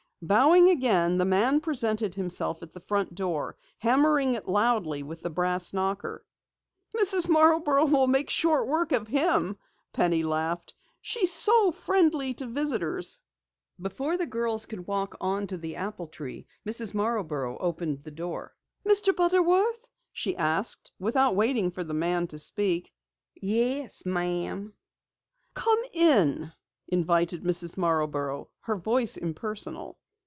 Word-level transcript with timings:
Bowing 0.23 0.69
again, 0.69 1.17
the 1.17 1.25
man 1.25 1.59
presented 1.61 2.13
himself 2.13 2.61
at 2.61 2.71
the 2.73 2.79
front 2.79 3.15
door, 3.15 3.57
hammering 3.79 4.35
it 4.35 4.47
loudly 4.47 5.01
with 5.01 5.23
the 5.23 5.31
brass 5.31 5.73
knocker. 5.73 6.23
"Mrs. 6.95 7.27
Marborough 7.27 7.87
will 7.87 8.05
make 8.05 8.29
short 8.29 8.67
work 8.67 8.91
of 8.91 9.07
him," 9.07 9.57
Penny 9.93 10.21
laughed. 10.21 10.75
"She's 11.01 11.33
so 11.33 11.71
friendly 11.71 12.35
to 12.35 12.45
visitors!" 12.45 13.19
Before 13.81 14.15
the 14.15 14.27
girls 14.27 14.67
could 14.67 14.85
walk 14.85 15.15
on 15.19 15.47
to 15.47 15.57
the 15.57 15.75
apple 15.75 16.05
tree, 16.05 16.45
Mrs. 16.69 16.93
Marborough 16.93 17.57
opened 17.57 18.03
the 18.03 18.11
door. 18.11 18.53
"Mr. 18.87 19.15
Butterworth?" 19.15 19.87
she 20.13 20.37
asked, 20.37 20.91
without 20.99 21.35
waiting 21.35 21.71
for 21.71 21.83
the 21.83 21.95
man 21.95 22.27
to 22.27 22.37
speak. 22.37 22.93
"Yes, 23.41 24.05
ma'am." 24.05 24.73
"Come 25.55 25.79
in," 25.93 26.53
invited 26.87 27.43
Mrs. 27.43 27.75
Marborough, 27.75 28.49
her 28.59 28.75
voice 28.75 29.17
impersonal. 29.17 29.97